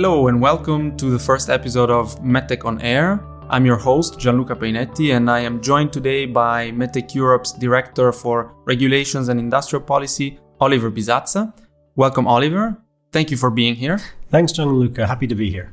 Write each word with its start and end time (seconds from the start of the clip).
Hello 0.00 0.28
and 0.28 0.40
welcome 0.40 0.96
to 0.96 1.10
the 1.10 1.18
first 1.18 1.50
episode 1.50 1.90
of 1.90 2.16
MedTech 2.22 2.64
on 2.64 2.80
Air. 2.82 3.20
I'm 3.50 3.66
your 3.66 3.76
host, 3.76 4.16
Gianluca 4.16 4.54
Peinetti, 4.54 5.12
and 5.16 5.28
I 5.28 5.40
am 5.40 5.60
joined 5.60 5.92
today 5.92 6.24
by 6.24 6.70
MedTech 6.70 7.16
Europe's 7.16 7.50
Director 7.50 8.12
for 8.12 8.54
Regulations 8.64 9.28
and 9.28 9.40
Industrial 9.40 9.82
Policy, 9.82 10.38
Oliver 10.60 10.88
Bisazza. 10.88 11.52
Welcome, 11.96 12.28
Oliver. 12.28 12.80
Thank 13.10 13.32
you 13.32 13.36
for 13.36 13.50
being 13.50 13.74
here. 13.74 13.98
Thanks, 14.30 14.52
Gianluca. 14.52 15.04
Happy 15.04 15.26
to 15.26 15.34
be 15.34 15.50
here. 15.50 15.72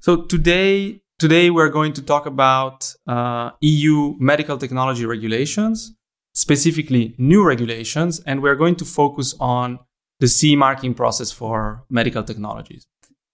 So 0.00 0.24
today, 0.24 1.00
today 1.18 1.48
we're 1.48 1.70
going 1.70 1.94
to 1.94 2.02
talk 2.02 2.26
about 2.26 2.92
uh, 3.06 3.52
EU 3.62 4.14
medical 4.18 4.58
technology 4.58 5.06
regulations, 5.06 5.94
specifically 6.34 7.14
new 7.16 7.42
regulations, 7.42 8.20
and 8.26 8.42
we're 8.42 8.56
going 8.56 8.76
to 8.76 8.84
focus 8.84 9.34
on 9.40 9.78
the 10.20 10.28
CE 10.28 10.54
marking 10.54 10.92
process 10.92 11.32
for 11.32 11.86
medical 11.88 12.22
technologies. 12.22 12.86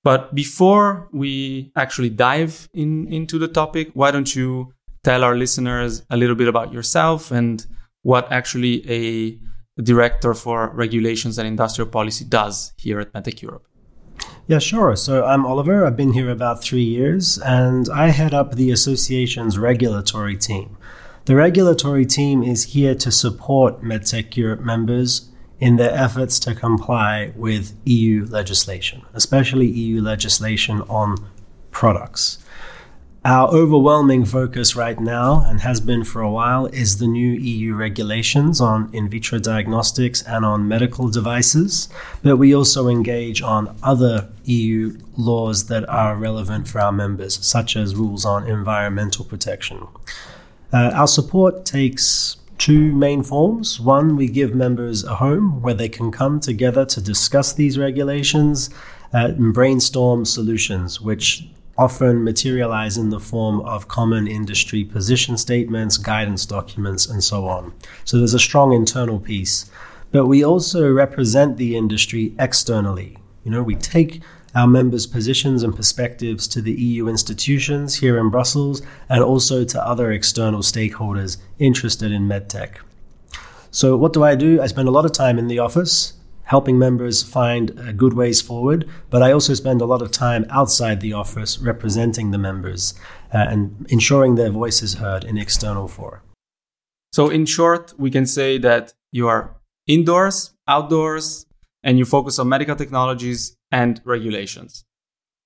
But 0.03 0.35
before 0.35 1.09
we 1.13 1.73
actually 1.77 2.11
dive 2.11 2.69
in, 2.73 3.13
into 3.13 3.39
the 3.39 3.49
topic, 3.49 3.91
why 3.95 4.11
don't 4.11 4.35
you 4.35 4.73
tell 5.05 5.25
our 5.25 5.37
listeners 5.37 6.03
a 6.11 6.17
little 6.17 6.37
bit 6.37 6.49
about 6.49 6.73
yourself 6.73 7.31
and 7.31 7.67
what 8.03 8.31
actually 8.33 8.91
a 8.91 9.39
director 9.83 10.35
for 10.35 10.71
regulations 10.75 11.39
and 11.39 11.47
industrial 11.47 11.91
policy 11.91 12.25
does 12.25 12.73
here 12.79 13.01
at 13.01 13.13
MedTech 13.13 13.43
Europe? 13.43 13.67
Yeah, 14.47 14.59
sure. 14.59 14.97
So 14.97 15.25
I'm 15.25 15.47
Oliver. 15.47 15.87
I've 15.87 15.97
been 15.97 16.13
here 16.13 16.31
about 16.31 16.63
three 16.63 16.83
years, 16.83 17.39
and 17.39 17.89
I 17.89 18.09
head 18.09 18.35
up 18.35 18.57
the 18.57 18.71
association's 18.71 19.59
regulatory 19.59 20.37
team. 20.37 20.77
The 21.27 21.37
regulatory 21.37 22.05
team 22.07 22.43
is 22.43 22.65
here 22.65 22.95
to 22.97 23.13
support 23.13 23.83
MedTech 23.83 24.37
Europe 24.37 24.61
members 24.61 25.30
in 25.61 25.77
their 25.77 25.93
efforts 25.93 26.39
to 26.41 26.55
comply 26.55 27.33
with 27.37 27.77
EU 27.85 28.27
legislation, 28.27 29.03
especially 29.13 29.67
EU 29.67 30.01
legislation 30.01 30.81
on 30.83 31.17
products. 31.71 32.39
Our 33.23 33.49
overwhelming 33.49 34.25
focus 34.25 34.75
right 34.75 34.99
now, 34.99 35.45
and 35.47 35.61
has 35.61 35.79
been 35.79 36.05
for 36.05 36.23
a 36.23 36.31
while, 36.31 36.65
is 36.67 36.99
the 36.99 37.07
new 37.07 37.33
EU 37.33 37.75
regulations 37.75 38.63
on 38.63 38.89
in 38.95 39.11
vitro 39.11 39.39
diagnostics 39.39 40.23
and 40.23 40.43
on 40.43 40.67
medical 40.67 41.11
devices. 41.11 41.91
But 42.23 42.39
we 42.39 42.55
also 42.55 42.89
engage 42.89 43.43
on 43.43 43.77
other 43.83 44.31
EU 44.45 44.97
laws 45.19 45.67
that 45.67 45.87
are 45.87 46.17
relevant 46.17 46.67
for 46.67 46.81
our 46.81 46.93
members, 46.93 47.45
such 47.47 47.77
as 47.77 47.95
rules 47.95 48.25
on 48.25 48.47
environmental 48.47 49.27
protection. 49.27 49.87
Uh, 50.73 50.91
our 50.95 51.07
support 51.07 51.67
takes 51.67 52.39
two 52.61 52.93
main 52.93 53.23
forms. 53.23 53.81
One, 53.81 54.17
we 54.17 54.29
give 54.29 54.55
members 54.55 55.03
a 55.03 55.15
home 55.15 55.63
where 55.63 55.75
they 55.75 55.89
can 55.89 56.13
come 56.13 56.41
together 56.41 56.85
to 56.85 57.01
discuss 57.01 57.55
these 57.55 57.79
regulations 57.79 58.69
uh, 59.15 59.29
and 59.29 59.55
brainstorm 59.55 60.27
solutions, 60.27 61.01
which 61.01 61.49
often 61.79 62.23
materialize 62.23 62.99
in 62.99 63.09
the 63.09 63.19
form 63.19 63.61
of 63.63 63.89
common 63.89 64.29
industry 64.29 64.85
position 64.85 65.39
statements, 65.39 65.97
guidance 65.97 66.45
documents, 66.45 67.07
and 67.07 67.25
so 67.25 67.49
on. 67.49 67.73
So 68.05 68.19
there's 68.19 68.35
a 68.35 68.39
strong 68.39 68.75
internal 68.75 69.19
piece. 69.19 69.71
But 70.13 70.27
we 70.27 70.45
also 70.45 70.93
represent 70.93 71.57
the 71.57 71.77
industry 71.77 72.35
externally. 72.39 73.17
You 73.43 73.53
know, 73.53 73.63
we 73.63 73.75
take 73.75 74.21
our 74.55 74.67
members' 74.67 75.07
positions 75.07 75.63
and 75.63 75.75
perspectives 75.75 76.49
to 76.49 76.61
the 76.61 76.73
EU 76.73 77.09
institutions 77.09 77.97
here 77.97 78.19
in 78.19 78.31
Brussels 78.31 78.83
and 79.09 79.23
also 79.23 79.65
to 79.65 79.87
other 79.87 80.11
external 80.11 80.61
stakeholders 80.61 81.37
interested 81.59 82.13
in 82.13 82.29
medtech. 82.29 82.77
So, 83.71 83.97
what 83.97 84.13
do 84.13 84.25
I 84.25 84.35
do? 84.35 84.61
I 84.61 84.67
spend 84.67 84.89
a 84.89 84.91
lot 84.91 85.05
of 85.05 85.13
time 85.13 85.39
in 85.39 85.47
the 85.47 85.59
office 85.59 86.15
helping 86.51 86.77
members 86.77 87.23
find 87.23 87.79
uh, 87.79 87.93
good 87.93 88.13
ways 88.13 88.41
forward, 88.41 88.85
but 89.09 89.23
I 89.23 89.31
also 89.31 89.55
spend 89.55 89.81
a 89.81 89.85
lot 89.85 90.03
of 90.03 90.11
time 90.11 90.45
outside 90.51 91.01
the 91.01 91.13
office 91.13 91.59
representing 91.61 92.33
the 92.33 92.39
members 92.39 92.93
uh, 93.33 93.37
and 93.39 93.87
ensuring 93.89 94.35
their 94.35 94.51
voice 94.51 94.83
is 94.83 94.95
heard 94.95 95.23
in 95.23 95.39
external 95.39 95.87
fora. 95.87 96.21
So, 97.13 97.29
in 97.29 97.47
short, 97.47 97.95
we 97.99 98.11
can 98.11 98.27
say 98.27 98.59
that 98.59 98.95
you 99.13 99.29
are 99.29 99.61
indoors, 99.87 100.53
outdoors, 100.67 101.47
and 101.83 101.99
you 101.99 102.05
focus 102.05 102.39
on 102.39 102.49
medical 102.49 102.77
technologies 102.77 103.57
and 103.71 104.01
regulations. 104.05 104.85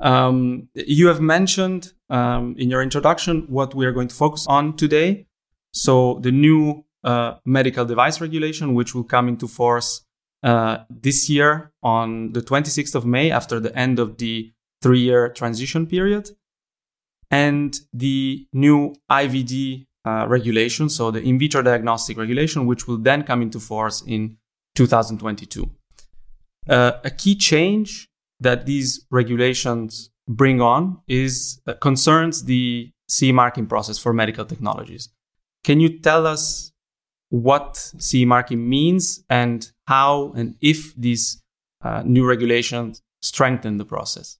Um, 0.01 0.69
you 0.75 1.07
have 1.09 1.21
mentioned 1.21 1.93
um, 2.11 2.55
in 2.59 2.71
your 2.71 2.83
introduction 2.83 3.47
what 3.49 3.75
we 3.75 3.87
are 3.87 3.93
going 3.93 4.09
to 4.09 4.15
focus 4.15 4.47
on 4.49 4.77
today. 4.77 5.27
So, 5.73 6.19
the 6.23 6.33
new 6.33 6.85
uh, 7.05 7.35
medical 7.45 7.85
device 7.85 8.21
regulation, 8.21 8.75
which 8.75 8.95
will 8.95 9.05
come 9.05 9.29
into 9.29 9.47
force 9.47 10.05
uh, 10.43 10.79
this 10.91 11.29
year 11.31 11.73
on 11.83 12.33
the 12.33 12.41
26th 12.41 12.95
of 12.95 13.07
May 13.07 13.31
after 13.31 13.61
the 13.61 13.77
end 13.77 13.99
of 13.99 14.19
the 14.19 14.53
three 14.83 15.01
year 15.01 15.31
transition 15.31 15.87
period, 15.87 16.31
and 17.31 17.79
the 17.93 18.47
new 18.53 18.95
IVD 19.11 19.87
uh, 20.07 20.27
regulation, 20.29 20.89
so 20.89 21.11
the 21.11 21.21
in 21.23 21.39
vitro 21.39 21.63
diagnostic 21.63 22.19
regulation, 22.19 22.67
which 22.67 22.87
will 22.87 22.99
then 22.99 23.23
come 23.23 23.43
into 23.43 23.59
force 23.59 24.03
in 24.07 24.37
2022. 24.75 25.71
Uh, 26.69 26.93
a 27.05 27.11
key 27.11 27.35
change 27.35 28.09
that 28.41 28.67
these 28.67 29.07
regulations 29.11 30.11
bring 30.29 30.61
on 30.61 30.99
is 31.07 31.61
uh, 31.67 31.75
concerns 31.75 32.45
the 32.45 32.91
CE 33.09 33.33
marking 33.33 33.67
process 33.67 33.99
for 33.99 34.13
medical 34.13 34.45
technologies. 34.45 35.11
Can 35.63 35.81
you 35.81 35.99
tell 35.99 36.27
us 36.27 36.73
what 37.29 37.77
CE 37.99 38.25
marking 38.25 38.69
means 38.69 39.25
and 39.29 39.71
how 39.87 40.33
and 40.37 40.57
if 40.61 40.95
these 40.95 41.43
uh, 41.83 42.03
new 42.05 42.27
regulations 42.27 43.03
strengthen 43.21 43.77
the 43.77 43.85
process? 43.85 44.39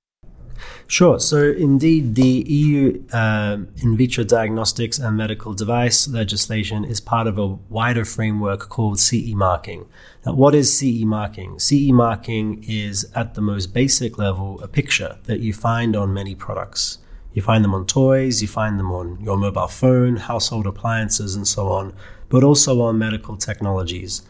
Sure. 0.87 1.19
So, 1.19 1.51
indeed, 1.51 2.15
the 2.15 2.45
EU 2.47 3.03
um, 3.13 3.69
in 3.83 3.97
vitro 3.97 4.25
diagnostics 4.25 4.99
and 4.99 5.17
medical 5.17 5.55
device 5.55 6.09
legislation 6.09 6.85
is 6.85 7.01
part 7.01 7.27
of 7.27 7.39
a 7.39 7.47
wider 7.47 8.05
framework 8.05 8.69
called 8.69 9.01
CE 9.01 9.35
marking. 9.35 9.87
Now, 10.25 10.35
what 10.35 10.55
is 10.55 10.77
CE 10.77 11.05
marking? 11.05 11.59
CE 11.59 11.91
marking 11.91 12.65
is, 12.69 13.11
at 13.15 13.35
the 13.35 13.41
most 13.41 13.75
basic 13.75 14.19
level, 14.19 14.61
a 14.63 14.69
picture 14.69 15.19
that 15.25 15.41
you 15.41 15.53
find 15.53 15.97
on 15.97 16.13
many 16.13 16.35
products. 16.35 16.99
You 17.33 17.43
find 17.43 17.65
them 17.65 17.75
on 17.75 17.87
toys, 17.87 18.41
you 18.43 18.49
find 18.49 18.79
them 18.79 18.93
on 18.93 19.21
your 19.21 19.37
mobile 19.37 19.67
phone, 19.67 20.17
household 20.17 20.67
appliances, 20.67 21.35
and 21.35 21.49
so 21.49 21.69
on, 21.69 21.93
but 22.29 22.45
also 22.45 22.81
on 22.83 22.99
medical 22.99 23.37
technologies. 23.37 24.23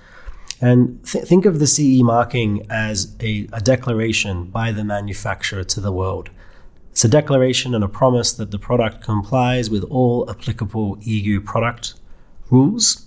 And 0.65 1.05
th- 1.05 1.27
think 1.27 1.45
of 1.45 1.59
the 1.59 1.67
CE 1.67 2.03
marking 2.03 2.67
as 2.71 3.15
a, 3.21 3.47
a 3.53 3.61
declaration 3.61 4.45
by 4.45 4.73
the 4.73 4.83
manufacturer 4.83 5.63
to 5.63 5.79
the 5.79 5.93
world. 5.93 6.31
It's 6.91 7.05
a 7.05 7.09
declaration 7.09 7.75
and 7.75 7.85
a 7.85 7.89
promise 7.89 8.33
that 8.33 8.51
the 8.51 8.59
product 8.59 9.05
complies 9.05 9.69
with 9.69 9.85
all 9.85 10.25
applicable 10.31 10.97
EU 11.03 11.43
product 11.43 11.95
rules. 12.51 13.07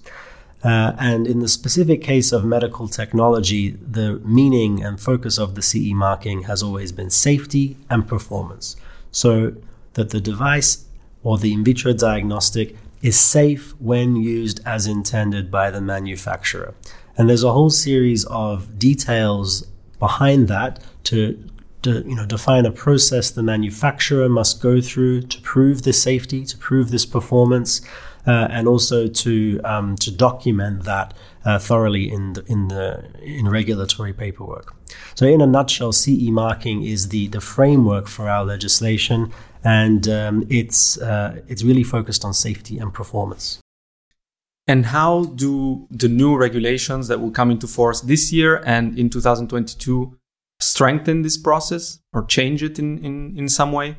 Uh, 0.63 0.93
and 0.99 1.25
in 1.25 1.39
the 1.39 1.47
specific 1.47 1.99
case 2.03 2.31
of 2.31 2.45
medical 2.45 2.87
technology, 2.87 3.71
the 3.71 4.19
meaning 4.19 4.83
and 4.83 5.01
focus 5.01 5.39
of 5.39 5.55
the 5.55 5.63
CE 5.63 5.93
marking 5.93 6.43
has 6.43 6.61
always 6.61 6.91
been 6.91 7.09
safety 7.09 7.75
and 7.89 8.07
performance. 8.07 8.75
So 9.09 9.55
that 9.93 10.11
the 10.11 10.21
device 10.21 10.85
or 11.23 11.39
the 11.39 11.53
in 11.53 11.63
vitro 11.63 11.93
diagnostic 11.93 12.75
is 13.01 13.19
safe 13.19 13.73
when 13.79 14.15
used 14.15 14.59
as 14.63 14.85
intended 14.85 15.49
by 15.49 15.71
the 15.71 15.81
manufacturer. 15.81 16.75
And 17.17 17.29
there's 17.29 17.43
a 17.43 17.51
whole 17.51 17.69
series 17.71 18.25
of 18.25 18.77
details 18.77 19.67
behind 19.99 20.47
that 20.47 20.83
to, 21.05 21.49
to, 21.81 22.03
you 22.07 22.15
know 22.15 22.25
define 22.25 22.65
a 22.65 22.71
process 22.71 23.31
the 23.31 23.43
manufacturer 23.43 24.29
must 24.29 24.61
go 24.61 24.79
through 24.81 25.21
to 25.21 25.41
prove 25.41 25.81
this 25.83 26.01
safety, 26.01 26.45
to 26.45 26.57
prove 26.57 26.91
this 26.91 27.05
performance, 27.05 27.81
uh, 28.27 28.47
and 28.51 28.67
also 28.67 29.07
to 29.07 29.59
um, 29.63 29.95
to 29.95 30.11
document 30.11 30.83
that 30.83 31.13
uh, 31.45 31.57
thoroughly 31.57 32.11
in 32.11 32.33
the, 32.33 32.43
in 32.45 32.67
the 32.67 33.09
in 33.21 33.49
regulatory 33.49 34.13
paperwork. 34.13 34.75
So, 35.15 35.25
in 35.25 35.41
a 35.41 35.47
nutshell, 35.47 35.93
CE 35.93 36.29
marking 36.29 36.83
is 36.83 37.09
the 37.09 37.27
the 37.29 37.41
framework 37.41 38.07
for 38.07 38.29
our 38.29 38.43
legislation, 38.45 39.31
and 39.63 40.07
um, 40.07 40.45
it's 40.49 40.99
uh, 40.99 41.41
it's 41.47 41.63
really 41.63 41.83
focused 41.83 42.23
on 42.23 42.33
safety 42.33 42.77
and 42.77 42.93
performance. 42.93 43.59
And 44.67 44.87
how 44.87 45.25
do 45.25 45.87
the 45.89 46.09
new 46.09 46.35
regulations 46.35 47.07
that 47.07 47.21
will 47.21 47.31
come 47.31 47.51
into 47.51 47.67
force 47.67 48.01
this 48.01 48.33
year 48.33 48.61
and 48.65 48.97
in 48.99 49.09
2022 49.09 50.17
strengthen 50.59 51.21
this 51.21 51.37
process 51.37 51.99
or 52.11 52.25
change 52.25 52.61
it 52.63 52.77
in, 52.77 53.03
in, 53.03 53.37
in 53.37 53.47
some 53.47 53.71
way? 53.71 53.97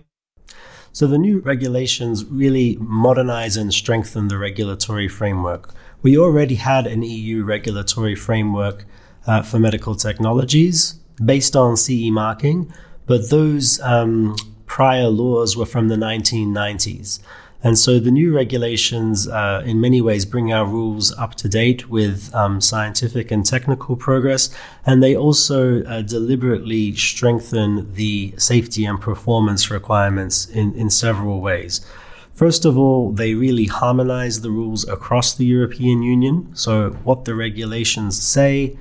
So 0.92 1.06
the 1.06 1.18
new 1.18 1.38
regulations 1.40 2.24
really 2.24 2.76
modernize 2.80 3.56
and 3.56 3.72
strengthen 3.72 4.28
the 4.28 4.36
regulatory 4.36 5.08
framework. 5.08 5.72
We 6.02 6.18
already 6.18 6.56
had 6.56 6.86
an 6.86 7.02
EU 7.02 7.44
regulatory 7.44 8.14
framework 8.14 8.84
uh, 9.26 9.42
for 9.42 9.58
medical 9.58 9.94
technologies 9.94 10.94
based 11.24 11.56
on 11.56 11.76
CE 11.76 12.10
marking, 12.10 12.72
but 13.06 13.30
those 13.30 13.80
um, 13.80 14.36
prior 14.66 15.08
laws 15.08 15.56
were 15.56 15.66
from 15.66 15.88
the 15.88 15.96
1990s. 15.96 17.20
And 17.62 17.76
so 17.76 17.98
the 17.98 18.12
new 18.12 18.32
regulations, 18.34 19.26
uh, 19.26 19.62
in 19.64 19.80
many 19.80 20.00
ways, 20.00 20.24
bring 20.24 20.52
our 20.52 20.64
rules 20.64 21.12
up 21.18 21.34
to 21.36 21.48
date 21.48 21.88
with 21.88 22.32
um, 22.34 22.60
scientific 22.60 23.32
and 23.32 23.44
technical 23.44 23.96
progress. 23.96 24.48
And 24.86 25.02
they 25.02 25.16
also 25.16 25.82
uh, 25.82 26.02
deliberately 26.02 26.94
strengthen 26.94 27.92
the 27.94 28.32
safety 28.36 28.84
and 28.84 29.00
performance 29.00 29.70
requirements 29.70 30.46
in, 30.46 30.72
in 30.74 30.88
several 30.88 31.40
ways. 31.40 31.84
First 32.32 32.64
of 32.64 32.78
all, 32.78 33.10
they 33.10 33.34
really 33.34 33.64
harmonize 33.66 34.42
the 34.42 34.50
rules 34.52 34.88
across 34.88 35.34
the 35.34 35.44
European 35.44 36.04
Union. 36.04 36.54
So, 36.54 36.90
what 37.02 37.24
the 37.24 37.34
regulations 37.34 38.22
say 38.22 38.78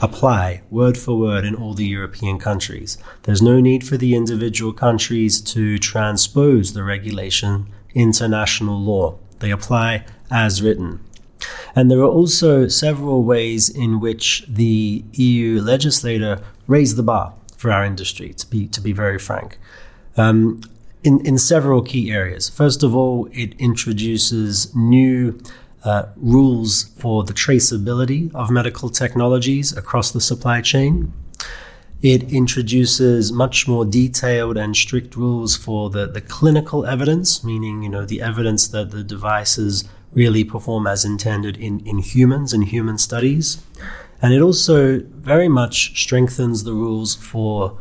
apply 0.00 0.62
word 0.70 0.98
for 0.98 1.16
word 1.16 1.44
in 1.44 1.54
all 1.54 1.74
the 1.74 1.84
European 1.84 2.38
countries. 2.38 2.98
There's 3.22 3.42
no 3.42 3.60
need 3.60 3.86
for 3.86 3.96
the 3.96 4.14
individual 4.16 4.72
countries 4.72 5.40
to 5.42 5.78
transpose 5.78 6.72
the 6.72 6.82
regulation 6.82 7.66
international 7.94 8.80
law. 8.80 9.18
They 9.40 9.50
apply 9.50 10.04
as 10.30 10.62
written. 10.62 11.00
And 11.74 11.90
there 11.90 12.00
are 12.00 12.08
also 12.08 12.68
several 12.68 13.22
ways 13.22 13.68
in 13.68 14.00
which 14.00 14.44
the 14.48 15.04
EU 15.12 15.60
legislator 15.60 16.40
raised 16.66 16.96
the 16.96 17.02
bar 17.02 17.34
for 17.56 17.70
our 17.70 17.84
industry, 17.84 18.32
to 18.34 18.46
be, 18.46 18.68
to 18.68 18.80
be 18.80 18.92
very 18.92 19.18
frank, 19.18 19.58
um, 20.16 20.60
in, 21.02 21.24
in 21.26 21.36
several 21.36 21.82
key 21.82 22.10
areas. 22.10 22.48
First 22.48 22.82
of 22.82 22.94
all, 22.94 23.28
it 23.32 23.54
introduces 23.58 24.74
new 24.74 25.38
uh, 25.84 26.06
rules 26.16 26.84
for 26.96 27.24
the 27.24 27.34
traceability 27.34 28.34
of 28.34 28.50
medical 28.50 28.88
technologies 28.88 29.76
across 29.76 30.10
the 30.10 30.20
supply 30.20 30.60
chain. 30.60 31.12
It 32.02 32.32
introduces 32.32 33.32
much 33.32 33.66
more 33.66 33.84
detailed 33.84 34.56
and 34.56 34.76
strict 34.76 35.16
rules 35.16 35.56
for 35.56 35.88
the, 35.88 36.06
the 36.06 36.20
clinical 36.20 36.84
evidence, 36.84 37.42
meaning, 37.42 37.82
you 37.82 37.88
know, 37.88 38.04
the 38.04 38.20
evidence 38.20 38.68
that 38.68 38.90
the 38.90 39.02
devices 39.02 39.84
really 40.12 40.44
perform 40.44 40.86
as 40.86 41.04
intended 41.04 41.56
in, 41.56 41.80
in 41.86 41.98
humans 41.98 42.52
and 42.52 42.64
human 42.64 42.98
studies. 42.98 43.62
And 44.20 44.32
it 44.32 44.40
also 44.40 45.00
very 45.00 45.48
much 45.48 46.00
strengthens 46.00 46.64
the 46.64 46.72
rules 46.72 47.14
for 47.14 47.78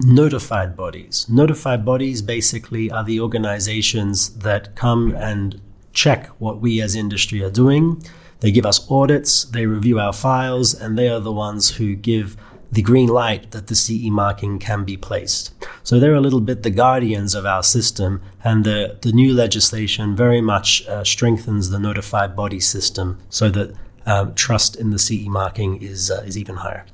notified 0.00 0.76
bodies. 0.76 1.26
Notified 1.28 1.84
bodies 1.84 2.22
basically 2.22 2.90
are 2.90 3.04
the 3.04 3.20
organizations 3.20 4.30
that 4.38 4.74
come 4.74 5.14
and 5.14 5.60
check 5.92 6.28
what 6.38 6.60
we 6.60 6.80
as 6.80 6.94
industry 6.94 7.42
are 7.42 7.50
doing. 7.50 8.02
They 8.40 8.50
give 8.50 8.66
us 8.66 8.90
audits, 8.90 9.44
they 9.44 9.66
review 9.66 10.00
our 10.00 10.12
files, 10.12 10.74
and 10.74 10.98
they 10.98 11.08
are 11.08 11.20
the 11.20 11.32
ones 11.32 11.76
who 11.76 11.94
give 11.94 12.36
the 12.72 12.82
green 12.82 13.08
light 13.08 13.50
that 13.50 13.66
the 13.66 13.74
CE 13.74 14.10
marking 14.10 14.58
can 14.58 14.82
be 14.84 14.96
placed. 14.96 15.52
So 15.82 16.00
they're 16.00 16.14
a 16.14 16.20
little 16.20 16.40
bit 16.40 16.62
the 16.62 16.70
guardians 16.70 17.34
of 17.34 17.44
our 17.44 17.62
system, 17.62 18.22
and 18.42 18.64
the, 18.64 18.98
the 19.02 19.12
new 19.12 19.34
legislation 19.34 20.16
very 20.16 20.40
much 20.40 20.86
uh, 20.88 21.04
strengthens 21.04 21.68
the 21.68 21.78
notified 21.78 22.34
body 22.34 22.60
system 22.60 23.18
so 23.28 23.50
that 23.50 23.74
um, 24.06 24.34
trust 24.34 24.74
in 24.74 24.90
the 24.90 24.98
CE 24.98 25.26
marking 25.26 25.80
is, 25.82 26.10
uh, 26.10 26.22
is 26.26 26.38
even 26.38 26.56
higher. 26.56 26.86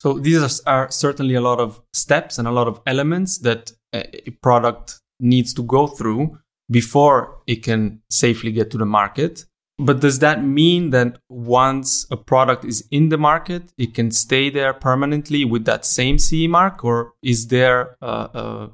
So 0.00 0.18
these 0.18 0.60
are 0.60 0.90
certainly 0.90 1.34
a 1.34 1.40
lot 1.40 1.58
of 1.58 1.82
steps 1.92 2.38
and 2.38 2.46
a 2.46 2.52
lot 2.52 2.68
of 2.68 2.80
elements 2.86 3.38
that 3.38 3.72
a 3.92 4.30
product 4.42 5.00
needs 5.18 5.52
to 5.54 5.62
go 5.62 5.86
through 5.86 6.38
before 6.70 7.40
it 7.46 7.64
can 7.64 8.00
safely 8.10 8.52
get 8.52 8.70
to 8.70 8.78
the 8.78 8.86
market. 8.86 9.44
But 9.78 10.00
does 10.00 10.18
that 10.18 10.42
mean 10.42 10.90
that 10.90 11.18
once 11.28 12.06
a 12.10 12.16
product 12.16 12.64
is 12.64 12.84
in 12.90 13.10
the 13.10 13.18
market, 13.18 13.72
it 13.78 13.94
can 13.94 14.10
stay 14.10 14.50
there 14.50 14.74
permanently 14.74 15.44
with 15.44 15.64
that 15.66 15.84
same 15.84 16.18
CE 16.18 16.48
mark, 16.48 16.84
or 16.84 17.14
is 17.22 17.46
there, 17.46 17.96
uh, 18.02 18.28
uh, 18.34 18.68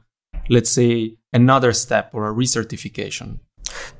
let's 0.49 0.71
say, 0.71 1.17
another 1.33 1.75
step 1.75 2.11
or 2.15 2.27
a 2.31 2.35
recertification? 2.35 3.41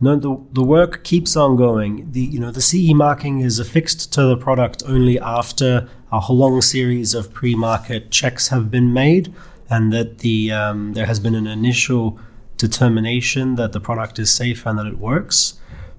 No, 0.01 0.17
the, 0.17 0.41
the 0.53 0.62
work 0.62 1.05
keeps 1.05 1.37
on 1.37 1.56
going. 1.56 2.11
The 2.12 2.21
you 2.21 2.39
know 2.39 2.51
the 2.51 2.62
CE 2.62 2.95
marking 2.95 3.41
is 3.41 3.59
affixed 3.59 4.12
to 4.15 4.23
the 4.23 4.37
product 4.37 4.83
only 4.87 5.19
after 5.21 5.89
a 6.11 6.33
long 6.33 6.61
series 6.62 7.15
of 7.15 7.33
pre-market 7.33 8.11
checks 8.11 8.49
have 8.49 8.71
been 8.71 8.93
made, 8.93 9.35
and 9.69 9.93
that 9.93 10.19
the 10.19 10.53
um, 10.53 10.95
there 10.95 11.06
has 11.06 11.21
been 11.21 11.35
an 11.35 11.47
initial 11.47 12.19
determination 12.56 13.56
that 13.56 13.73
the 13.73 13.81
product 13.81 14.19
is 14.19 14.31
safe 14.31 14.65
and 14.65 14.79
that 14.79 14.87
it 14.87 14.99
works. 14.99 15.55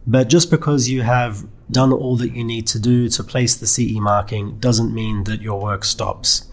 But 0.08 0.30
just 0.30 0.52
because 0.52 0.90
you 0.90 1.02
have 1.02 1.46
done 1.72 1.92
all 1.92 2.16
that 2.18 2.36
you 2.36 2.44
need 2.44 2.68
to 2.68 2.80
do 2.80 3.10
to 3.10 3.24
place 3.24 3.56
the 3.56 3.66
CE 3.66 4.00
marking 4.00 4.60
doesn't 4.60 4.94
mean 4.94 5.24
that 5.24 5.42
your 5.42 5.60
work 5.60 5.84
stops. 5.84 6.48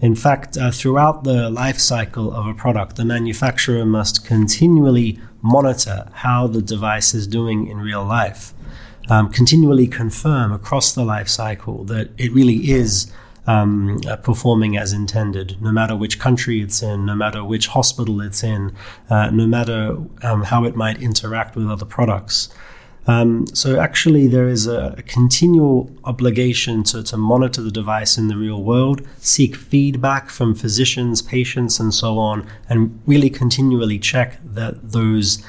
In 0.00 0.14
fact, 0.14 0.58
uh, 0.58 0.70
throughout 0.70 1.24
the 1.24 1.48
life 1.48 1.78
cycle 1.78 2.32
of 2.32 2.46
a 2.46 2.52
product, 2.52 2.96
the 2.96 3.04
manufacturer 3.04 3.86
must 3.86 4.26
continually 4.26 5.18
monitor 5.40 6.10
how 6.12 6.46
the 6.46 6.60
device 6.60 7.14
is 7.14 7.26
doing 7.26 7.66
in 7.66 7.78
real 7.78 8.04
life, 8.04 8.52
um, 9.08 9.30
continually 9.30 9.86
confirm 9.86 10.52
across 10.52 10.92
the 10.92 11.04
life 11.04 11.28
cycle 11.28 11.84
that 11.84 12.10
it 12.18 12.32
really 12.32 12.70
is 12.70 13.10
um, 13.46 13.98
uh, 14.06 14.16
performing 14.16 14.76
as 14.76 14.92
intended, 14.92 15.56
no 15.62 15.72
matter 15.72 15.96
which 15.96 16.18
country 16.18 16.60
it's 16.60 16.82
in, 16.82 17.06
no 17.06 17.14
matter 17.14 17.42
which 17.42 17.68
hospital 17.68 18.20
it's 18.20 18.44
in, 18.44 18.74
uh, 19.08 19.30
no 19.30 19.46
matter 19.46 19.96
um, 20.22 20.42
how 20.42 20.64
it 20.64 20.76
might 20.76 21.00
interact 21.00 21.56
with 21.56 21.70
other 21.70 21.86
products. 21.86 22.50
Um, 23.08 23.46
so 23.54 23.80
actually, 23.80 24.28
there 24.28 24.48
is 24.48 24.66
a, 24.66 24.94
a, 24.98 25.02
continual 25.02 25.90
obligation 26.04 26.84
to, 26.84 27.02
to 27.04 27.16
monitor 27.16 27.62
the 27.62 27.70
device 27.70 28.18
in 28.18 28.28
the 28.28 28.36
real 28.36 28.62
world, 28.62 29.00
seek 29.18 29.56
feedback 29.56 30.28
from 30.28 30.54
physicians, 30.54 31.22
patients, 31.22 31.80
and 31.80 31.94
so 31.94 32.18
on, 32.18 32.46
and 32.68 33.00
really 33.06 33.30
continually 33.30 33.98
check 33.98 34.38
that 34.44 34.92
those 34.92 35.42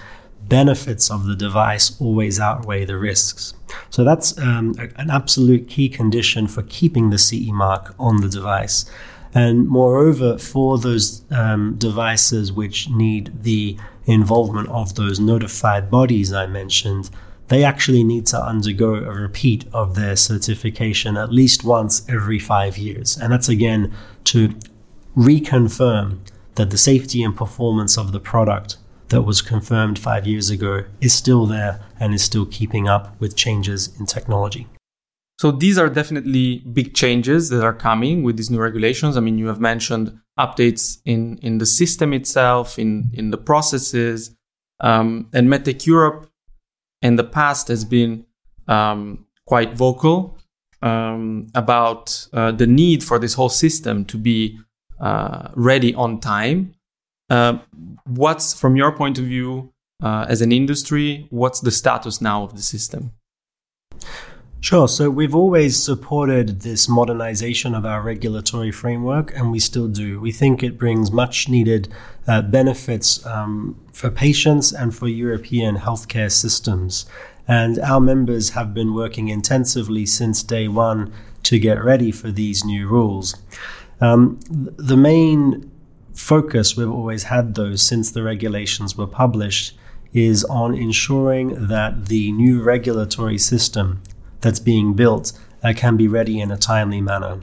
benefits 0.47 1.11
of 1.11 1.25
the 1.25 1.35
device 1.35 1.99
always 1.99 2.39
outweigh 2.39 2.85
the 2.85 2.97
risks. 2.97 3.53
So 3.89 4.05
that's 4.05 4.37
um, 4.39 4.73
a, 4.79 4.87
an 4.97 5.09
absolute 5.09 5.67
key 5.67 5.89
condition 5.89 6.47
for 6.47 6.63
keeping 6.63 7.09
the 7.09 7.17
CE 7.17 7.51
mark 7.51 7.93
on 7.99 8.21
the 8.21 8.29
device. 8.29 8.89
And 9.33 9.67
moreover, 9.67 10.37
for 10.37 10.79
those 10.79 11.23
um, 11.29 11.75
devices 11.77 12.53
which 12.53 12.89
need 12.89 13.43
the 13.43 13.77
involvement 14.05 14.69
of 14.69 14.95
those 14.95 15.19
notified 15.19 15.91
bodies 15.91 16.31
I 16.31 16.47
mentioned, 16.47 17.09
they 17.49 17.63
actually 17.63 18.03
need 18.03 18.25
to 18.27 18.41
undergo 18.41 18.95
a 18.95 19.13
repeat 19.13 19.65
of 19.73 19.95
their 19.95 20.15
certification 20.15 21.17
at 21.17 21.31
least 21.31 21.63
once 21.63 22.07
every 22.07 22.39
five 22.39 22.77
years. 22.77 23.17
And 23.17 23.33
that's 23.33 23.49
again 23.49 23.93
to 24.25 24.55
reconfirm 25.17 26.19
that 26.55 26.69
the 26.69 26.77
safety 26.77 27.23
and 27.23 27.35
performance 27.35 27.97
of 27.97 28.11
the 28.11 28.19
product 28.19 28.77
that 29.09 29.23
was 29.23 29.41
confirmed 29.41 29.97
five 29.97 30.27
years 30.27 30.49
ago 30.49 30.83
is 31.01 31.13
still 31.13 31.45
there 31.45 31.81
and 31.99 32.13
is 32.13 32.23
still 32.23 32.45
keeping 32.45 32.87
up 32.87 33.19
with 33.19 33.35
changes 33.35 33.89
in 33.99 34.05
technology. 34.05 34.67
So 35.39 35.51
these 35.51 35.77
are 35.77 35.89
definitely 35.89 36.59
big 36.59 36.93
changes 36.93 37.49
that 37.49 37.63
are 37.63 37.73
coming 37.73 38.23
with 38.23 38.37
these 38.37 38.51
new 38.51 38.59
regulations. 38.59 39.17
I 39.17 39.21
mean, 39.21 39.37
you 39.37 39.47
have 39.47 39.59
mentioned 39.59 40.19
updates 40.37 40.99
in, 41.05 41.37
in 41.37 41.57
the 41.57 41.65
system 41.65 42.13
itself, 42.13 42.77
in, 42.77 43.09
in 43.13 43.31
the 43.31 43.37
processes. 43.37 44.35
Um, 44.81 45.29
and 45.33 45.47
MedTech 45.47 45.85
Europe 45.85 46.29
in 47.01 47.15
the 47.15 47.23
past 47.23 47.67
has 47.67 47.85
been 47.85 48.25
um, 48.67 49.25
quite 49.45 49.73
vocal 49.73 50.37
um, 50.81 51.47
about 51.55 52.27
uh, 52.33 52.51
the 52.51 52.67
need 52.67 53.03
for 53.03 53.19
this 53.19 53.33
whole 53.33 53.49
system 53.49 54.05
to 54.05 54.17
be 54.17 54.59
uh, 54.99 55.49
ready 55.55 55.93
on 55.95 56.19
time. 56.19 56.73
Uh, 57.29 57.59
what's, 58.05 58.53
from 58.53 58.75
your 58.75 58.91
point 58.91 59.17
of 59.17 59.25
view, 59.25 59.71
uh, 60.01 60.25
as 60.29 60.41
an 60.41 60.51
industry, 60.51 61.27
what's 61.29 61.59
the 61.59 61.71
status 61.71 62.21
now 62.21 62.43
of 62.43 62.55
the 62.55 62.61
system? 62.61 63.11
Sure. 64.61 64.89
So 64.89 65.09
we've 65.09 65.35
always 65.35 65.81
supported 65.81 66.61
this 66.61 66.89
modernization 66.89 67.73
of 67.73 67.85
our 67.85 68.01
regulatory 68.01 68.71
framework, 68.71 69.33
and 69.33 69.51
we 69.51 69.59
still 69.59 69.87
do. 69.87 70.19
We 70.19 70.33
think 70.33 70.61
it 70.61 70.77
brings 70.77 71.11
much 71.11 71.47
needed 71.47 71.87
uh, 72.27 72.41
benefits 72.41 73.25
um, 73.25 73.79
for 73.93 74.11
patients 74.11 74.73
and 74.73 74.93
for 74.93 75.07
European 75.07 75.77
healthcare 75.77 76.29
systems. 76.29 77.05
And 77.47 77.79
our 77.79 78.01
members 78.01 78.49
have 78.49 78.73
been 78.73 78.93
working 78.93 79.29
intensively 79.29 80.05
since 80.05 80.43
day 80.43 80.67
one 80.67 81.13
to 81.43 81.57
get 81.57 81.81
ready 81.81 82.11
for 82.11 82.29
these 82.29 82.65
new 82.65 82.85
rules. 82.87 83.35
Um, 84.01 84.41
the 84.49 84.97
main 84.97 85.71
focus 86.13 86.75
we've 86.75 86.91
always 86.91 87.23
had, 87.23 87.55
though, 87.55 87.77
since 87.77 88.11
the 88.11 88.23
regulations 88.23 88.97
were 88.97 89.07
published, 89.07 89.77
is 90.11 90.43
on 90.45 90.75
ensuring 90.75 91.67
that 91.67 92.07
the 92.07 92.33
new 92.33 92.61
regulatory 92.61 93.37
system 93.37 94.01
that's 94.41 94.59
being 94.59 94.93
built 94.93 95.33
uh, 95.63 95.73
can 95.75 95.97
be 95.97 96.07
ready 96.07 96.39
in 96.39 96.51
a 96.51 96.57
timely 96.57 97.01
manner. 97.01 97.41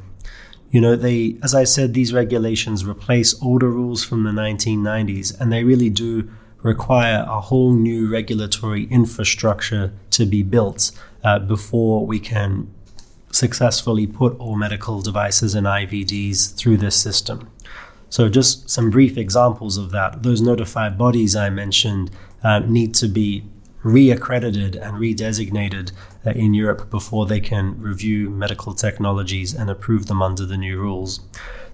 You 0.70 0.80
know, 0.80 0.96
they, 0.96 1.38
as 1.42 1.54
I 1.54 1.64
said, 1.64 1.94
these 1.94 2.12
regulations 2.12 2.84
replace 2.84 3.40
older 3.40 3.70
rules 3.70 4.04
from 4.04 4.24
the 4.24 4.30
1990s, 4.30 5.38
and 5.40 5.52
they 5.52 5.64
really 5.64 5.90
do 5.90 6.30
require 6.62 7.24
a 7.28 7.40
whole 7.40 7.72
new 7.72 8.10
regulatory 8.10 8.84
infrastructure 8.84 9.92
to 10.10 10.26
be 10.26 10.42
built 10.42 10.90
uh, 11.22 11.38
before 11.38 12.04
we 12.04 12.18
can 12.18 12.72
successfully 13.30 14.06
put 14.06 14.38
all 14.38 14.56
medical 14.56 15.00
devices 15.00 15.54
and 15.54 15.66
IVDs 15.66 16.54
through 16.56 16.78
this 16.78 16.96
system. 16.96 17.50
So, 18.08 18.28
just 18.28 18.70
some 18.70 18.90
brief 18.90 19.16
examples 19.16 19.76
of 19.76 19.90
that. 19.90 20.22
Those 20.22 20.40
notified 20.40 20.96
bodies 20.96 21.36
I 21.36 21.50
mentioned 21.50 22.10
uh, 22.42 22.60
need 22.60 22.94
to 22.96 23.08
be 23.08 23.44
reaccredited 23.84 24.74
and 24.80 24.94
redesignated 24.96 25.92
in 26.34 26.54
Europe 26.54 26.90
before 26.90 27.26
they 27.26 27.40
can 27.40 27.80
review 27.80 28.30
medical 28.30 28.72
technologies 28.72 29.54
and 29.54 29.70
approve 29.70 30.06
them 30.06 30.22
under 30.22 30.46
the 30.46 30.56
new 30.56 30.80
rules. 30.80 31.20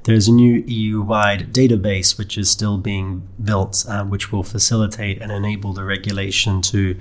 There's 0.05 0.27
a 0.27 0.33
new 0.33 0.65
EU 0.67 1.01
wide 1.01 1.53
database 1.53 2.19
which 2.19 2.37
is 2.37 2.51
still 2.51 2.77
being 2.77 3.29
built, 3.43 3.85
uh, 3.89 4.05
which 4.05 4.33
will 4.33 4.43
facilitate 4.43 5.23
and 5.23 5.31
enable 5.31 5.73
the 5.73 5.85
regulation 5.85 6.61
to 6.63 6.99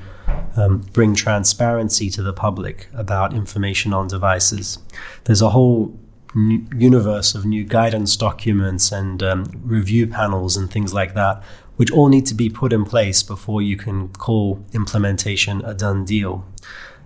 um, 0.55 0.85
bring 0.93 1.15
transparency 1.15 2.11
to 2.11 2.21
the 2.21 2.31
public 2.31 2.87
about 2.93 3.33
information 3.33 3.91
on 3.91 4.07
devices. 4.07 4.77
There's 5.23 5.41
a 5.41 5.49
whole 5.49 5.97
universe 6.35 7.35
of 7.35 7.43
new 7.43 7.63
guidance 7.63 8.15
documents 8.15 8.91
and 8.91 9.21
um, 9.21 9.45
review 9.65 10.07
panels 10.07 10.55
and 10.55 10.71
things 10.71 10.93
like 10.93 11.13
that 11.15 11.43
which 11.81 11.91
all 11.91 12.09
need 12.09 12.27
to 12.27 12.35
be 12.35 12.47
put 12.47 12.71
in 12.71 12.85
place 12.85 13.23
before 13.23 13.59
you 13.59 13.75
can 13.75 14.07
call 14.09 14.63
implementation 14.71 15.65
a 15.65 15.73
done 15.73 16.05
deal. 16.05 16.45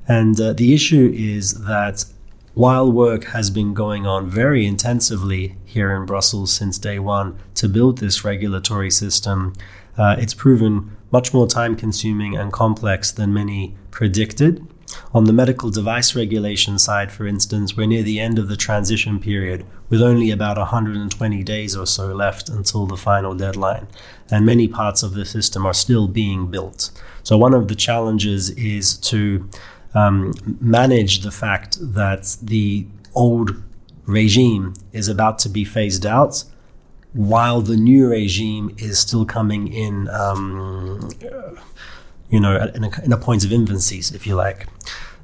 And 0.08 0.40
uh, 0.40 0.54
the 0.54 0.74
issue 0.74 1.12
is 1.16 1.66
that 1.66 2.06
while 2.54 2.90
work 2.90 3.26
has 3.26 3.50
been 3.50 3.74
going 3.74 4.06
on 4.06 4.30
very 4.30 4.66
intensively 4.66 5.58
here 5.66 5.94
in 5.94 6.06
Brussels 6.06 6.54
since 6.54 6.78
day 6.78 7.00
one 7.00 7.38
to 7.56 7.68
build 7.68 7.98
this 7.98 8.24
regulatory 8.24 8.92
system, 8.92 9.54
uh, 9.98 10.16
it's 10.18 10.34
proven 10.34 10.96
much 11.12 11.34
more 11.34 11.48
time 11.48 11.76
consuming 11.76 12.36
and 12.36 12.54
complex 12.54 13.12
than 13.12 13.34
many 13.34 13.76
predicted. 13.92 14.66
On 15.14 15.26
the 15.26 15.34
medical 15.34 15.70
device 15.72 16.16
regulation 16.16 16.78
side, 16.78 17.12
for 17.12 17.26
instance, 17.26 17.76
we're 17.76 17.88
near 17.88 18.04
the 18.04 18.20
end 18.20 18.38
of 18.38 18.48
the 18.48 18.56
transition 18.56 19.20
period 19.20 19.66
with 19.90 20.02
only 20.02 20.32
about 20.32 20.58
120 20.58 21.44
days 21.44 21.76
or 21.76 21.86
so 21.86 22.14
left 22.14 22.50
until 22.50 22.86
the 22.86 22.98
final 22.98 23.34
deadline. 23.34 23.88
And 24.30 24.46
many 24.46 24.68
parts 24.68 25.04
of 25.04 25.14
the 25.14 25.26
system 25.26 25.66
are 25.66 25.74
still 25.74 26.08
being 26.08 26.48
built. 26.48 26.92
So, 27.24 27.38
one 27.38 27.54
of 27.54 27.68
the 27.68 27.76
challenges 27.76 28.52
is 28.52 28.98
to 28.98 29.50
um, 29.96 30.34
manage 30.60 31.22
the 31.22 31.32
fact 31.32 31.78
that 31.82 32.38
the 32.42 32.86
old 33.16 33.64
regime 34.06 34.74
is 34.94 35.08
about 35.08 35.40
to 35.40 35.50
be 35.50 35.64
phased 35.64 36.06
out 36.06 36.44
while 37.14 37.62
the 37.62 37.78
new 37.78 38.08
regime 38.08 38.76
is 38.78 39.00
still 39.00 39.26
coming 39.26 39.72
in. 39.72 40.08
Um, 40.10 41.10
you 42.30 42.40
know, 42.40 42.72
in 42.74 42.84
a, 42.84 43.04
in 43.04 43.14
a 43.14 43.18
point 43.18 43.46
of 43.46 43.52
infancy, 43.52 44.00
if 44.16 44.26
you 44.26 44.36
like. 44.36 44.68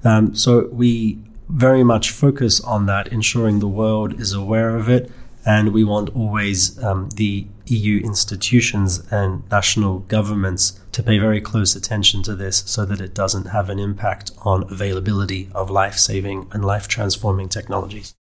Um, 0.03 0.35
so 0.35 0.67
we 0.67 1.19
very 1.49 1.83
much 1.83 2.11
focus 2.11 2.61
on 2.61 2.85
that, 2.85 3.07
ensuring 3.09 3.59
the 3.59 3.67
world 3.67 4.19
is 4.19 4.33
aware 4.33 4.75
of 4.77 4.89
it, 4.89 5.11
and 5.45 5.73
we 5.73 5.83
want 5.83 6.09
always 6.15 6.81
um, 6.83 7.09
the 7.15 7.47
EU 7.65 7.99
institutions 7.99 8.99
and 9.11 9.43
national 9.49 9.99
governments 9.99 10.79
to 10.91 11.03
pay 11.03 11.17
very 11.17 11.41
close 11.41 11.75
attention 11.75 12.23
to 12.23 12.35
this 12.35 12.63
so 12.65 12.85
that 12.85 13.01
it 13.01 13.13
doesn't 13.13 13.45
have 13.45 13.69
an 13.69 13.79
impact 13.79 14.31
on 14.43 14.63
availability 14.63 15.49
of 15.53 15.69
life 15.69 15.97
saving 15.97 16.47
and 16.51 16.65
life 16.65 16.87
transforming 16.87 17.49
technologies. 17.49 18.15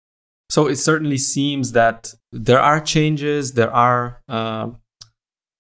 So 0.50 0.68
it 0.68 0.78
certainly 0.78 1.18
seems 1.18 1.74
that 1.74 2.14
there 2.32 2.60
are 2.60 2.80
changes, 2.80 3.54
there 3.54 3.74
are 3.74 4.22
uh, 4.28 4.70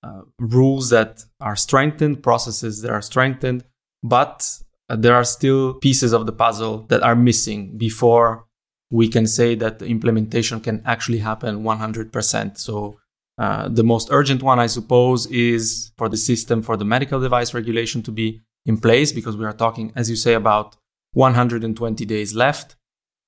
uh, 0.02 0.22
rules 0.40 0.90
that 0.90 1.24
are 1.40 1.56
strengthened, 1.56 2.24
processes 2.24 2.82
that 2.82 2.92
are 2.92 3.02
strengthened, 3.02 3.64
but 4.04 4.48
there 4.88 5.16
are 5.16 5.24
still 5.24 5.76
pieces 5.76 6.14
of 6.14 6.26
the 6.26 6.32
puzzle 6.32 6.86
that 6.90 7.04
are 7.04 7.16
missing 7.16 7.78
before 7.78 8.46
we 8.92 9.08
can 9.08 9.28
say 9.28 9.54
that 9.56 9.80
the 9.80 9.86
implementation 9.86 10.60
can 10.60 10.82
actually 10.86 11.20
happen 11.20 11.64
100%. 11.64 12.58
So 12.58 12.99
uh, 13.40 13.70
the 13.70 13.84
most 13.84 14.10
urgent 14.12 14.44
one, 14.44 14.60
I 14.60 14.68
suppose, 14.68 15.26
is 15.28 15.92
for 15.98 16.10
the 16.10 16.18
system 16.18 16.62
for 16.62 16.78
the 16.78 16.86
medical 16.86 17.20
device 17.20 17.54
regulation 17.54 18.04
to 18.04 18.12
be 18.12 18.42
in 18.66 18.78
place 18.78 19.12
because 19.12 19.38
we 19.38 19.46
are 19.46 19.54
talking, 19.54 19.92
as 19.96 20.10
you 20.10 20.16
say, 20.16 20.34
about 20.34 20.76
120 21.14 22.06
days 22.06 22.36
left, 22.36 22.76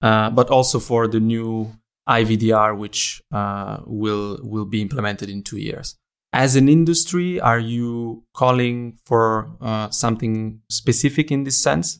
uh, 0.01 0.29
but 0.29 0.49
also 0.49 0.79
for 0.79 1.07
the 1.07 1.19
new 1.19 1.71
IVDR, 2.07 2.77
which 2.77 3.21
uh, 3.31 3.77
will 3.85 4.39
will 4.43 4.65
be 4.65 4.81
implemented 4.81 5.29
in 5.29 5.41
two 5.41 5.57
years 5.57 5.95
as 6.33 6.55
an 6.55 6.69
industry, 6.69 7.39
are 7.39 7.59
you 7.59 8.23
calling 8.33 8.97
for 9.05 9.51
uh, 9.59 9.89
something 9.89 10.61
specific 10.69 11.31
in 11.31 11.43
this 11.43 11.61
sense? 11.61 11.99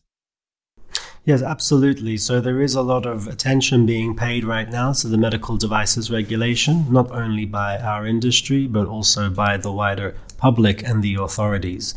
Yes, 1.23 1.43
absolutely. 1.43 2.17
So 2.17 2.41
there 2.41 2.61
is 2.61 2.73
a 2.73 2.81
lot 2.81 3.05
of 3.05 3.27
attention 3.27 3.85
being 3.85 4.15
paid 4.15 4.43
right 4.43 4.67
now 4.69 4.91
to 4.93 5.07
the 5.07 5.19
medical 5.19 5.55
devices 5.55 6.09
regulation, 6.09 6.91
not 6.91 7.11
only 7.11 7.45
by 7.45 7.77
our 7.77 8.07
industry, 8.07 8.65
but 8.65 8.87
also 8.87 9.29
by 9.29 9.57
the 9.57 9.71
wider 9.71 10.15
public 10.37 10.83
and 10.83 11.03
the 11.03 11.15
authorities. 11.15 11.93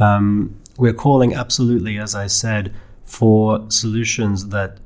Um, 0.00 0.60
we're 0.76 0.92
calling 0.92 1.32
absolutely, 1.32 1.96
as 1.96 2.16
I 2.16 2.26
said, 2.26 2.74
for 3.04 3.64
solutions 3.70 4.48
that 4.48 4.78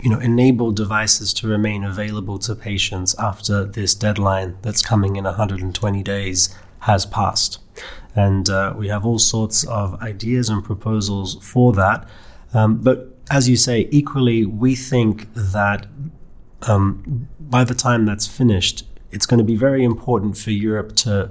you 0.00 0.10
know, 0.10 0.18
enable 0.18 0.70
devices 0.70 1.32
to 1.34 1.48
remain 1.48 1.82
available 1.82 2.38
to 2.38 2.54
patients 2.54 3.14
after 3.18 3.64
this 3.64 3.94
deadline 3.94 4.56
that's 4.62 4.82
coming 4.82 5.16
in 5.16 5.24
120 5.24 6.02
days 6.02 6.54
has 6.80 7.06
passed. 7.06 7.58
And 8.14 8.48
uh, 8.48 8.74
we 8.76 8.88
have 8.88 9.04
all 9.04 9.18
sorts 9.18 9.64
of 9.66 10.00
ideas 10.02 10.48
and 10.48 10.62
proposals 10.62 11.38
for 11.42 11.72
that. 11.72 12.06
Um, 12.52 12.76
but 12.76 13.13
as 13.30 13.48
you 13.48 13.56
say, 13.56 13.88
equally, 13.90 14.44
we 14.44 14.74
think 14.74 15.32
that 15.34 15.86
um, 16.62 17.28
by 17.40 17.64
the 17.64 17.74
time 17.74 18.06
that's 18.06 18.26
finished, 18.26 18.86
it's 19.10 19.26
going 19.26 19.38
to 19.38 19.44
be 19.44 19.56
very 19.56 19.84
important 19.84 20.36
for 20.36 20.50
Europe 20.50 20.96
to, 20.96 21.30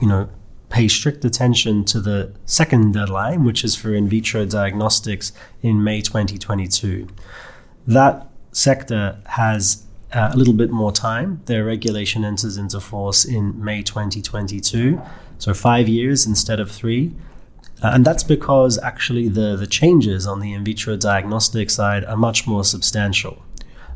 you 0.00 0.08
know, 0.08 0.28
pay 0.68 0.88
strict 0.88 1.24
attention 1.24 1.84
to 1.84 2.00
the 2.00 2.32
second 2.44 2.92
deadline, 2.92 3.44
which 3.44 3.64
is 3.64 3.76
for 3.76 3.94
in 3.94 4.08
vitro 4.08 4.44
diagnostics 4.44 5.32
in 5.62 5.82
May 5.82 6.00
2022. 6.00 7.08
That 7.86 8.28
sector 8.52 9.18
has 9.26 9.84
uh, 10.12 10.30
a 10.32 10.36
little 10.36 10.54
bit 10.54 10.70
more 10.70 10.92
time. 10.92 11.40
Their 11.44 11.64
regulation 11.64 12.24
enters 12.24 12.56
into 12.56 12.80
force 12.80 13.24
in 13.24 13.62
May 13.62 13.82
2022, 13.82 15.00
so 15.38 15.54
five 15.54 15.88
years 15.88 16.26
instead 16.26 16.58
of 16.58 16.70
three. 16.70 17.14
Uh, 17.82 17.90
and 17.94 18.04
that's 18.04 18.24
because 18.24 18.78
actually 18.82 19.28
the, 19.28 19.56
the 19.56 19.66
changes 19.66 20.26
on 20.26 20.40
the 20.40 20.52
in 20.52 20.64
vitro 20.64 20.96
diagnostic 20.96 21.68
side 21.70 22.04
are 22.04 22.16
much 22.16 22.46
more 22.46 22.64
substantial 22.64 23.42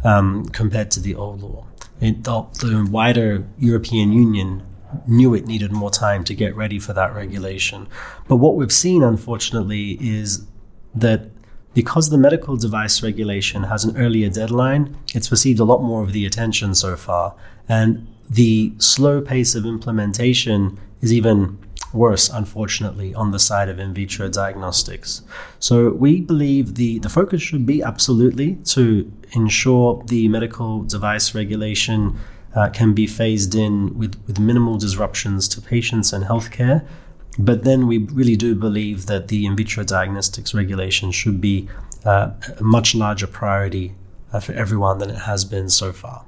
um, 0.04 0.44
compared 0.46 0.90
to 0.90 1.00
the 1.00 1.14
old 1.14 1.42
law. 1.42 1.66
It, 2.00 2.24
the, 2.24 2.42
the 2.60 2.88
wider 2.90 3.46
European 3.58 4.12
Union 4.12 4.62
knew 5.06 5.34
it 5.34 5.46
needed 5.46 5.72
more 5.72 5.90
time 5.90 6.24
to 6.24 6.34
get 6.34 6.54
ready 6.56 6.78
for 6.78 6.92
that 6.92 7.14
regulation. 7.14 7.88
But 8.28 8.36
what 8.36 8.56
we've 8.56 8.72
seen, 8.72 9.02
unfortunately, 9.02 9.98
is 10.00 10.46
that 10.94 11.30
because 11.74 12.10
the 12.10 12.18
medical 12.18 12.56
device 12.56 13.02
regulation 13.02 13.64
has 13.64 13.84
an 13.84 13.96
earlier 13.96 14.28
deadline, 14.28 14.96
it's 15.14 15.30
received 15.30 15.60
a 15.60 15.64
lot 15.64 15.82
more 15.82 16.02
of 16.02 16.12
the 16.12 16.26
attention 16.26 16.74
so 16.74 16.96
far. 16.96 17.34
And 17.68 18.08
the 18.28 18.72
slow 18.78 19.20
pace 19.20 19.54
of 19.54 19.64
implementation 19.64 20.78
is 21.00 21.12
even 21.12 21.58
worse, 21.92 22.28
unfortunately, 22.28 23.14
on 23.14 23.30
the 23.30 23.38
side 23.38 23.68
of 23.68 23.78
in 23.78 23.92
vitro 23.92 24.28
diagnostics. 24.28 25.22
So 25.58 25.90
we 25.90 26.20
believe 26.20 26.74
the, 26.74 26.98
the 27.00 27.08
focus 27.08 27.42
should 27.42 27.66
be 27.66 27.82
absolutely 27.82 28.56
to 28.66 29.10
ensure 29.32 30.02
the 30.06 30.28
medical 30.28 30.82
device 30.82 31.34
regulation 31.34 32.18
uh, 32.54 32.68
can 32.70 32.94
be 32.94 33.06
phased 33.06 33.54
in 33.54 33.96
with, 33.98 34.20
with 34.26 34.38
minimal 34.38 34.76
disruptions 34.76 35.46
to 35.48 35.60
patients 35.60 36.12
and 36.12 36.24
healthcare 36.24 36.86
but 37.38 37.64
then 37.64 37.86
we 37.86 37.98
really 37.98 38.36
do 38.36 38.54
believe 38.54 39.06
that 39.06 39.28
the 39.28 39.46
in 39.46 39.56
vitro 39.56 39.84
diagnostics 39.84 40.52
regulation 40.54 41.10
should 41.10 41.40
be 41.40 41.68
uh, 42.04 42.30
a 42.58 42.62
much 42.62 42.94
larger 42.94 43.26
priority 43.26 43.94
uh, 44.32 44.40
for 44.40 44.52
everyone 44.52 44.98
than 44.98 45.10
it 45.10 45.20
has 45.20 45.44
been 45.44 45.68
so 45.68 45.92
far. 45.92 46.24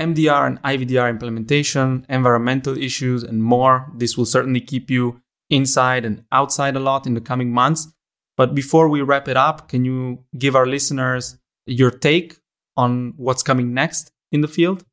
MDR 0.00 0.46
and 0.46 0.62
IVDR 0.62 1.10
implementation, 1.10 2.06
environmental 2.08 2.76
issues, 2.76 3.22
and 3.22 3.42
more. 3.42 3.90
This 3.94 4.16
will 4.16 4.24
certainly 4.24 4.60
keep 4.60 4.90
you 4.90 5.20
inside 5.50 6.04
and 6.04 6.24
outside 6.32 6.76
a 6.76 6.80
lot 6.80 7.06
in 7.06 7.14
the 7.14 7.20
coming 7.20 7.52
months. 7.52 7.88
But 8.36 8.54
before 8.54 8.88
we 8.88 9.02
wrap 9.02 9.28
it 9.28 9.36
up, 9.36 9.68
can 9.68 9.84
you 9.84 10.24
give 10.38 10.56
our 10.56 10.66
listeners 10.66 11.36
your 11.66 11.90
take 11.90 12.38
on 12.76 13.12
what's 13.16 13.42
coming 13.42 13.74
next 13.74 14.10
in 14.32 14.40
the 14.40 14.48
field? 14.48 14.84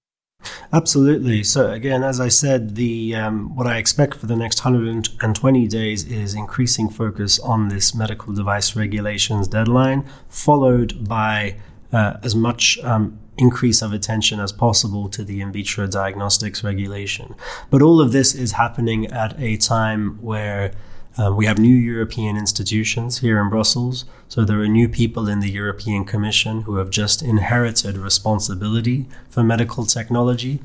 Absolutely. 0.71 1.43
So 1.43 1.71
again, 1.71 2.03
as 2.03 2.19
I 2.19 2.27
said, 2.27 2.75
the 2.75 3.15
um, 3.15 3.55
what 3.55 3.65
I 3.65 3.77
expect 3.77 4.15
for 4.15 4.27
the 4.27 4.35
next 4.35 4.63
120 4.63 5.67
days 5.67 6.03
is 6.03 6.35
increasing 6.35 6.89
focus 6.89 7.39
on 7.39 7.69
this 7.69 7.95
medical 7.95 8.33
device 8.33 8.75
regulations 8.75 9.47
deadline, 9.47 10.05
followed 10.29 11.07
by 11.07 11.55
uh, 11.91 12.17
as 12.21 12.35
much 12.35 12.77
um, 12.83 13.19
increase 13.37 13.81
of 13.81 13.93
attention 13.93 14.39
as 14.39 14.51
possible 14.51 15.09
to 15.09 15.23
the 15.23 15.41
in 15.41 15.51
vitro 15.51 15.87
diagnostics 15.87 16.63
regulation. 16.63 17.35
But 17.69 17.81
all 17.81 18.01
of 18.01 18.11
this 18.11 18.33
is 18.33 18.53
happening 18.53 19.07
at 19.07 19.39
a 19.39 19.57
time 19.57 20.17
where 20.21 20.73
um, 21.17 21.35
we 21.35 21.45
have 21.45 21.57
new 21.57 21.75
European 21.75 22.37
institutions 22.37 23.19
here 23.19 23.39
in 23.41 23.49
Brussels. 23.49 24.05
So 24.27 24.45
there 24.45 24.61
are 24.61 24.67
new 24.67 24.87
people 24.87 25.27
in 25.27 25.39
the 25.39 25.49
European 25.49 26.05
Commission 26.05 26.61
who 26.61 26.75
have 26.75 26.89
just 26.89 27.23
inherited 27.23 27.97
responsibility 27.97 29.07
for 29.29 29.43
medical 29.43 29.85
technology. 29.85 30.59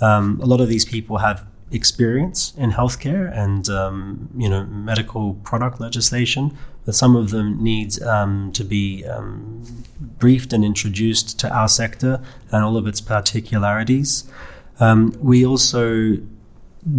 Um, 0.00 0.40
a 0.42 0.46
lot 0.46 0.60
of 0.60 0.68
these 0.68 0.84
people 0.84 1.18
have 1.18 1.44
experience 1.70 2.52
in 2.56 2.72
healthcare 2.72 3.30
and 3.36 3.68
um, 3.68 4.28
you 4.36 4.48
know 4.48 4.64
medical 4.66 5.34
product 5.34 5.80
legislation, 5.80 6.56
but 6.84 6.94
some 6.94 7.16
of 7.16 7.30
them 7.30 7.62
need 7.62 8.00
um, 8.02 8.50
to 8.52 8.64
be 8.64 9.04
um, 9.04 9.84
briefed 10.18 10.52
and 10.52 10.64
introduced 10.64 11.38
to 11.40 11.52
our 11.54 11.68
sector 11.68 12.20
and 12.50 12.64
all 12.64 12.76
of 12.76 12.86
its 12.86 13.00
particularities. 13.00 14.24
Um, 14.80 15.14
we 15.18 15.44
also 15.44 16.18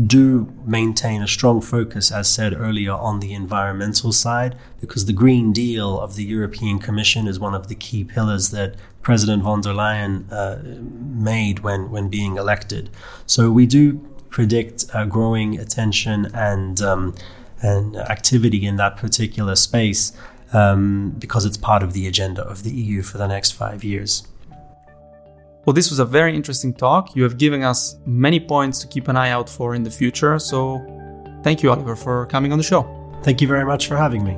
do 0.05 0.53
maintain 0.65 1.21
a 1.23 1.27
strong 1.27 1.61
focus, 1.61 2.11
as 2.11 2.27
said 2.27 2.53
earlier, 2.53 2.91
on 2.91 3.19
the 3.19 3.33
environmental 3.33 4.11
side, 4.11 4.55
because 4.79 5.05
the 5.05 5.13
Green 5.13 5.51
Deal 5.51 5.99
of 5.99 6.15
the 6.15 6.23
European 6.23 6.79
Commission 6.79 7.27
is 7.27 7.39
one 7.39 7.55
of 7.55 7.69
the 7.69 7.75
key 7.75 8.03
pillars 8.03 8.49
that 8.51 8.75
President 9.01 9.43
von 9.43 9.61
der 9.61 9.73
Leyen 9.73 10.25
uh, 10.31 10.57
made 10.91 11.59
when, 11.59 11.89
when 11.89 12.09
being 12.09 12.37
elected. 12.37 12.89
So 13.25 13.49
we 13.51 13.65
do 13.65 14.05
predict 14.29 14.85
uh, 14.93 15.05
growing 15.05 15.59
attention 15.59 16.27
and 16.33 16.81
um, 16.81 17.15
and 17.61 17.95
activity 17.97 18.65
in 18.65 18.77
that 18.77 18.95
particular 18.97 19.55
space 19.55 20.13
um, 20.53 21.11
because 21.19 21.45
it's 21.45 21.57
part 21.57 21.83
of 21.83 21.93
the 21.93 22.07
agenda 22.07 22.41
of 22.43 22.63
the 22.63 22.71
EU 22.71 23.01
for 23.01 23.17
the 23.17 23.27
next 23.27 23.51
five 23.51 23.83
years. 23.83 24.23
Well, 25.65 25.73
this 25.73 25.89
was 25.89 25.99
a 25.99 26.05
very 26.05 26.35
interesting 26.35 26.73
talk. 26.73 27.15
You 27.15 27.23
have 27.23 27.37
given 27.37 27.63
us 27.63 27.97
many 28.05 28.39
points 28.39 28.79
to 28.79 28.87
keep 28.87 29.07
an 29.07 29.17
eye 29.17 29.29
out 29.29 29.49
for 29.49 29.75
in 29.75 29.83
the 29.83 29.91
future. 29.91 30.39
So, 30.39 30.79
thank 31.43 31.61
you, 31.61 31.69
Oliver, 31.69 31.95
for 31.95 32.25
coming 32.27 32.51
on 32.51 32.57
the 32.57 32.63
show. 32.63 32.87
Thank 33.23 33.41
you 33.41 33.47
very 33.47 33.65
much 33.65 33.87
for 33.87 33.97
having 33.97 34.23
me. 34.23 34.37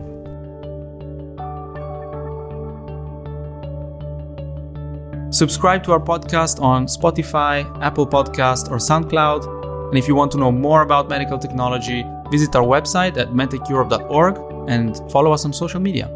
Subscribe 5.32 5.84
to 5.84 5.94
our 5.94 6.00
podcast 6.00 6.62
on 6.62 6.88
Spotify, 6.88 7.64
Apple 7.82 8.06
Podcast, 8.06 8.70
or 8.70 8.78
SoundCloud 8.78 9.61
and 9.92 9.98
if 9.98 10.08
you 10.08 10.16
want 10.16 10.32
to 10.32 10.38
know 10.38 10.54
more 10.54 10.84
about 10.84 11.10
medical 11.10 11.38
technology, 11.38 12.06
visit 12.32 12.56
our 12.56 12.64
website 12.64 13.18
at 13.18 13.32
medtecheurope.org 13.32 14.70
and 14.70 15.12
follow 15.12 15.34
us 15.34 15.44
on 15.44 15.52
social 15.52 15.82
media. 15.82 16.08